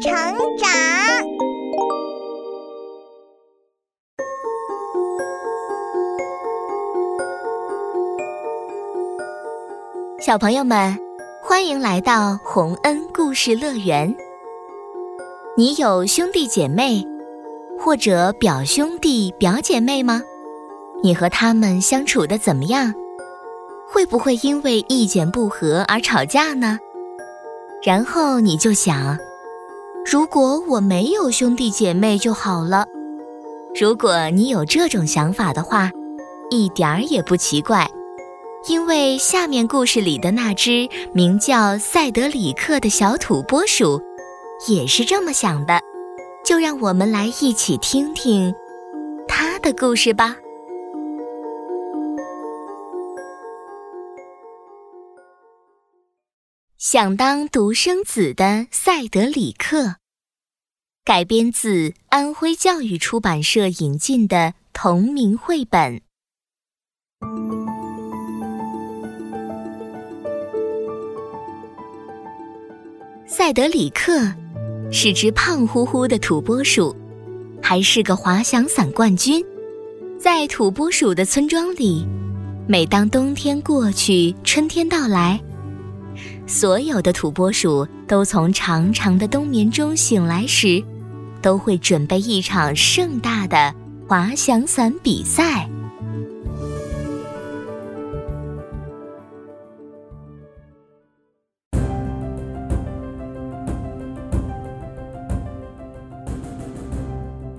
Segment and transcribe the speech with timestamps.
[0.00, 0.10] 成
[0.56, 0.68] 长。
[10.18, 10.96] 小朋友们，
[11.42, 14.14] 欢迎来到洪恩故事乐园。
[15.54, 17.06] 你有兄弟姐妹，
[17.78, 20.22] 或者表兄弟、表姐妹吗？
[21.02, 22.94] 你和他们相处的怎么样？
[23.86, 26.78] 会不会因为意见不合而吵架呢？
[27.82, 29.18] 然后你就想，
[30.04, 32.86] 如果我没有兄弟姐妹就好了。
[33.78, 35.90] 如果你有这种想法的话，
[36.50, 37.88] 一点儿也不奇怪，
[38.66, 44.00] 因为下面故事里的那只名叫塞德里克的小土拨鼠，
[44.68, 45.80] 也是这么想的。
[46.44, 48.52] 就让我们来一起听听
[49.28, 50.34] 他的故事吧。
[56.80, 59.96] 想当独生子的塞德里克，
[61.04, 66.00] 改编自安徽教育出版社引进的同名绘本。
[73.26, 74.32] 塞德里克
[74.90, 76.96] 是只胖乎乎的土拨鼠，
[77.62, 79.44] 还是个滑翔伞冠军。
[80.18, 82.06] 在土拨鼠的村庄里，
[82.66, 85.38] 每当冬天过去，春天到来。
[86.50, 90.82] 所有的土拨鼠都从长长的冬眠中醒来时，
[91.40, 93.72] 都会准备一场盛大的
[94.08, 95.68] 滑翔伞比赛。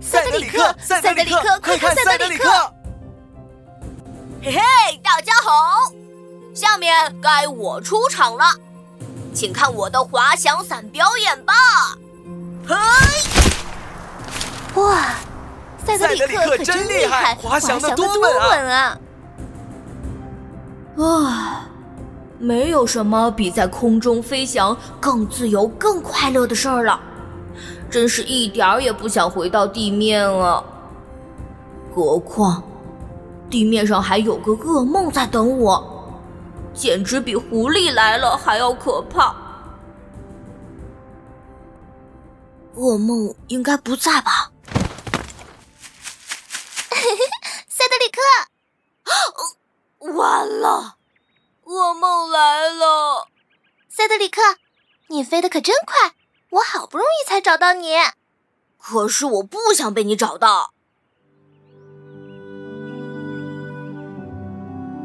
[0.00, 2.48] 塞德里克，塞德里克，快看塞德里克！
[4.44, 4.60] 嘿嘿，
[5.02, 5.90] 大家好，
[6.54, 8.44] 下面该我出场了。
[9.36, 11.52] 请看我的滑翔伞表演吧！
[12.66, 12.74] 嘿，
[14.80, 15.10] 哇，
[15.84, 18.98] 塞德里克可真厉害，滑翔的多稳啊！
[20.96, 21.68] 啊，
[22.38, 26.98] 没有什么比在空中飞翔更自由、更快乐的事儿了，
[27.90, 30.64] 真是一点儿也不想回到地面啊！
[31.94, 32.62] 何况，
[33.50, 35.92] 地面上还有个噩梦在等我。
[36.76, 39.34] 简直比狐狸来了还要可怕！
[42.76, 44.52] 噩梦应该不在吧？
[47.66, 48.20] 塞德里克，
[50.12, 50.96] 完了，
[51.64, 53.28] 噩梦来了！
[53.88, 54.42] 塞德里克，
[55.08, 56.14] 你飞得可真快，
[56.50, 57.94] 我好不容易才找到你。
[58.78, 60.74] 可是我不想被你找到，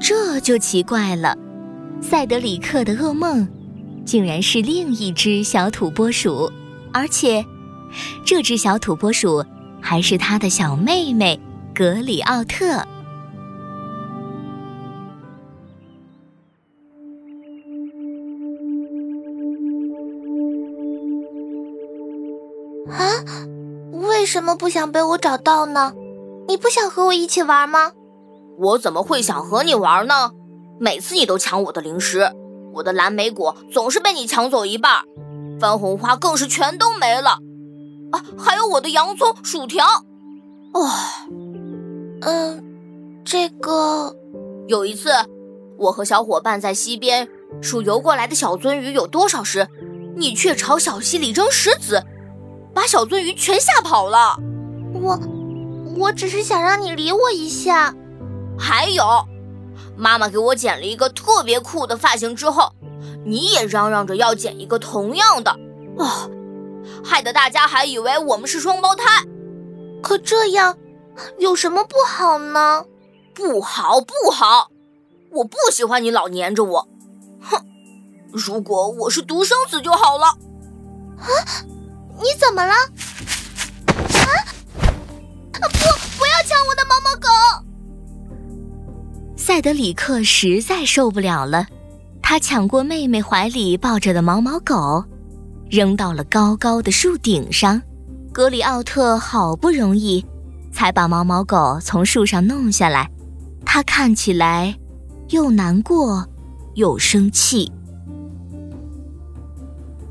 [0.00, 1.36] 这就奇怪了。
[2.00, 3.46] 塞德里克的噩梦，
[4.04, 6.50] 竟然是另一只小土拨鼠，
[6.92, 7.44] 而且，
[8.24, 9.44] 这只小土拨鼠
[9.80, 11.38] 还是他的小妹妹
[11.74, 12.78] 格里奥特。
[22.88, 23.12] 啊，
[23.92, 25.92] 为什么不想被我找到呢？
[26.48, 27.92] 你不想和我一起玩吗？
[28.58, 30.32] 我怎么会想和你玩呢？
[30.80, 32.30] 每次你都抢我的零食，
[32.72, 35.02] 我的蓝莓果总是被你抢走一半，
[35.60, 37.38] 番红花更是全都没了，
[38.12, 39.84] 啊，还有我的洋葱、薯条。
[40.74, 40.88] 哦，
[42.20, 42.62] 嗯，
[43.24, 44.14] 这个
[44.68, 45.10] 有一次，
[45.78, 47.28] 我和小伙伴在溪边
[47.60, 49.66] 数游过来的小鳟鱼有多少时，
[50.16, 52.04] 你却朝小溪里扔石子，
[52.72, 54.36] 把小鳟鱼全吓跑了。
[54.94, 55.18] 我，
[55.96, 57.94] 我只是想让你理我一下。
[58.58, 59.04] 还有。
[59.98, 62.72] 妈妈给我剪了一个特别酷的发型之后，
[63.26, 65.50] 你也嚷嚷着要剪一个同样的，
[65.96, 66.30] 哦，
[67.04, 69.04] 害得大家还以为我们是双胞胎。
[70.00, 70.78] 可这样
[71.38, 72.84] 有什么不好呢？
[73.34, 74.70] 不好，不好！
[75.32, 76.88] 我不喜欢你老黏着我。
[77.40, 77.60] 哼，
[78.32, 80.26] 如果我是独生子就好了。
[80.26, 81.26] 啊，
[82.18, 82.72] 你怎么了？
[89.58, 91.66] 塞德里克实在受不了了，
[92.22, 95.04] 他抢过妹妹怀里抱着的毛毛狗，
[95.68, 97.82] 扔到了高高的树顶上。
[98.32, 100.24] 格里奥特好不容易
[100.70, 103.10] 才把毛毛狗从树上弄下来，
[103.66, 104.78] 他看起来
[105.30, 106.24] 又难过
[106.76, 107.68] 又生气。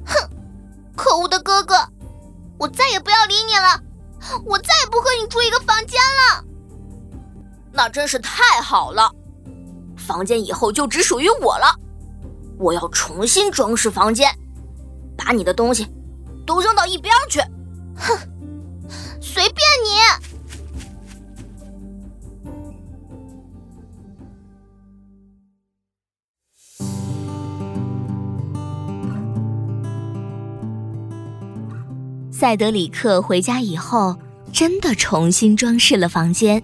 [0.06, 0.30] 哼，
[0.94, 1.76] 可恶的哥哥，
[2.58, 3.82] 我再也不要理你了，
[4.46, 6.44] 我再也不和你住一个房间了。
[7.72, 9.10] 那真是太好了。
[10.08, 11.66] 房间以后就只属于我了，
[12.58, 14.34] 我要重新装饰房间，
[15.18, 15.86] 把你的东西
[16.46, 17.42] 都扔到一边去！
[17.98, 18.18] 哼，
[19.20, 19.98] 随便你。
[32.32, 34.16] 塞德里克回家以后，
[34.54, 36.64] 真的重新装饰了房间。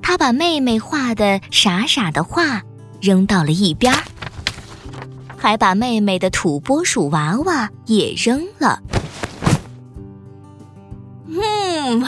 [0.00, 2.62] 他把妹妹画的傻傻的画
[3.00, 4.04] 扔到了一边儿，
[5.36, 8.82] 还把妹妹的土拨鼠娃娃也扔了。
[11.26, 12.04] 嗯，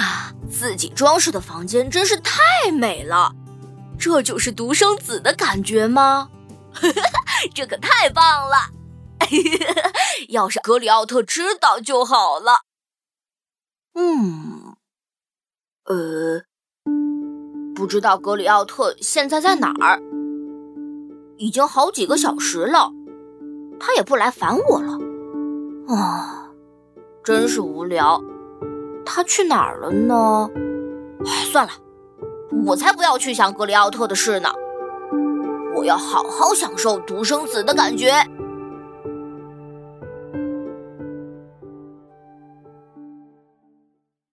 [0.50, 3.32] 自己装饰的房间真是太美了，
[3.98, 6.28] 这就是独生子的感觉吗？
[7.54, 8.70] 这可太棒了！
[10.28, 12.62] 要是格里奥特知道就好了。
[13.94, 14.74] 嗯，
[15.84, 16.42] 呃，
[17.74, 20.02] 不知道格里奥特现在在哪儿？
[21.42, 22.92] 已经好几个小时了，
[23.80, 24.96] 他也不来烦我了。
[25.88, 26.48] 啊，
[27.24, 28.22] 真是无聊。
[29.04, 30.48] 他去哪儿了呢？
[31.26, 31.72] 哎，算了，
[32.64, 34.50] 我才不要去想格里奥特的事呢。
[35.74, 38.12] 我要好好享受独生子的感觉。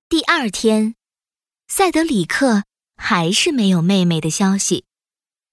[0.08, 0.94] 第二天，
[1.68, 2.66] 塞德里克
[2.96, 4.86] 还是没有妹妹的消息。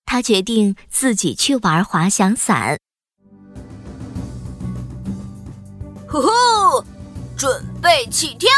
[0.06, 2.78] 他决定自己去玩滑翔伞。
[6.08, 6.28] 呼呼，
[7.36, 8.48] 准备起跳！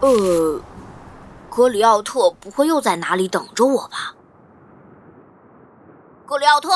[0.00, 0.60] 呃，
[1.50, 4.14] 格里奥特不会又在哪里等着我吧？
[6.24, 6.70] 格里奥特，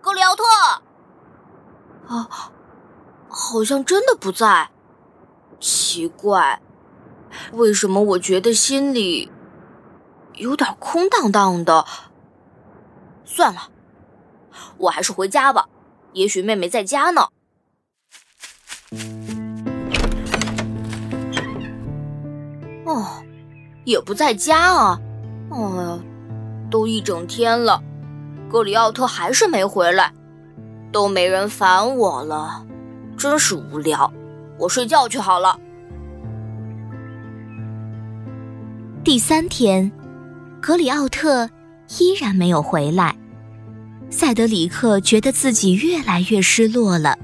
[0.00, 0.44] 格里奥特，
[2.08, 2.28] 啊！
[3.28, 4.70] 好像真的不在，
[5.60, 6.62] 奇怪，
[7.52, 9.30] 为什么我觉得心里
[10.36, 11.84] 有点空荡荡的？
[13.24, 13.70] 算了，
[14.78, 15.66] 我还是回家吧，
[16.12, 17.28] 也许妹妹在家呢。
[22.84, 23.04] 哦，
[23.84, 25.00] 也不在家啊！
[25.50, 25.98] 哎呀，
[26.70, 27.82] 都一整天了，
[28.50, 30.12] 格里奥特还是没回来，
[30.92, 32.64] 都没人烦我了。
[33.18, 34.12] 真是无聊，
[34.58, 35.58] 我睡觉去好了。
[39.02, 39.90] 第三天，
[40.66, 41.48] 格里奥特
[42.00, 43.16] 依然没有回来，
[44.10, 47.16] 塞德里克觉得自己越来越失落了。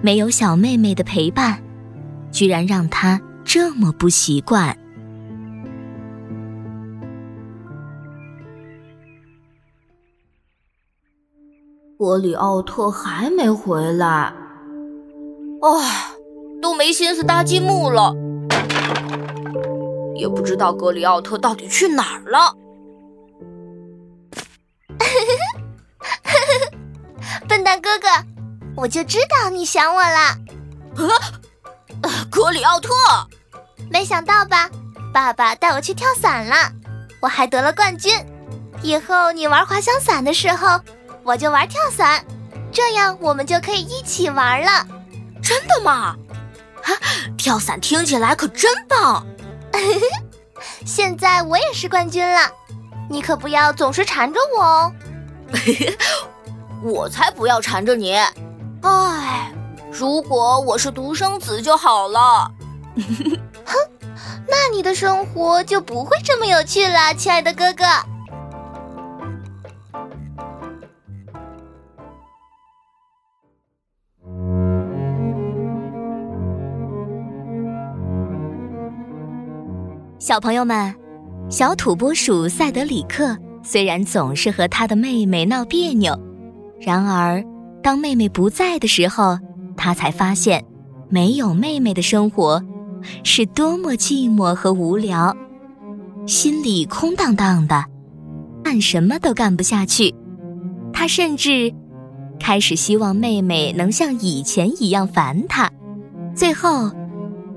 [0.00, 1.60] 没有小妹妹的陪伴，
[2.30, 4.78] 居然让他这么不习惯。
[11.98, 14.32] 格里奥特还没回来。
[15.60, 16.12] 唉，
[16.62, 18.14] 都没心思搭积木了，
[20.18, 22.54] 也不知道格里奥特到底去哪儿了。
[27.48, 28.08] 笨蛋哥哥，
[28.76, 30.36] 我就知道你想我了。
[32.02, 32.92] 啊，格里奥特，
[33.90, 34.68] 没想到吧？
[35.14, 36.72] 爸爸带我去跳伞了，
[37.20, 38.12] 我还得了冠军。
[38.82, 40.80] 以后你玩滑翔伞的时候，
[41.22, 42.24] 我就玩跳伞，
[42.72, 44.86] 这样我们就可以一起玩了。
[45.42, 46.16] 真的吗？
[46.82, 46.90] 啊，
[47.36, 49.24] 跳伞听起来可真棒！
[50.84, 52.50] 现在我也是冠军了，
[53.08, 54.92] 你可不要总是缠着我哦。
[56.82, 58.14] 我才不要缠着你！
[58.82, 59.52] 唉，
[59.90, 62.50] 如果我是独生子就好了。
[63.64, 63.74] 哼，
[64.46, 67.84] 那你的生活就不会这么有趣了，亲爱的哥哥。
[80.28, 80.94] 小朋友们，
[81.48, 86.14] 小土拨鼠塞德里克虽然总是和他的妹妹闹别扭，
[86.78, 87.42] 然而
[87.82, 89.38] 当妹妹不在的时候，
[89.74, 90.62] 他才发现
[91.08, 92.62] 没有妹妹的生活
[93.24, 95.34] 是多么寂寞和无聊，
[96.26, 97.82] 心里空荡荡的，
[98.62, 100.14] 干什么都干不下去。
[100.92, 101.72] 他甚至
[102.38, 105.70] 开始希望妹妹能像以前一样烦他。
[106.34, 106.90] 最后，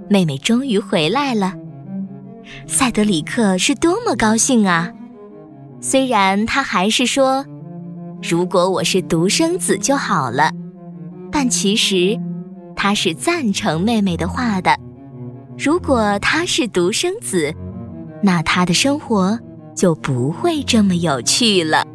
[0.10, 1.56] 妹妹终于回来了。
[2.68, 4.92] 塞德里克是多么高兴啊！
[5.80, 7.46] 虽然他还是说
[8.22, 10.52] ：“如果我是独生子就好了。”
[11.32, 12.20] 但其实
[12.76, 14.78] 他是赞成妹妹的话的。
[15.58, 17.54] 如果他是独生子，
[18.22, 19.40] 那他的生活
[19.76, 21.88] 就不会这么有趣了。